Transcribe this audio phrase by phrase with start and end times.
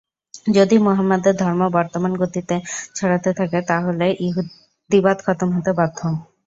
[0.53, 2.55] যদি মুহাম্মাদের ধর্ম বর্তমান গতিতে
[2.95, 5.99] ছড়াতে থাকে তাহলে ইহুদীবাদ খতম হতে বাধ্য।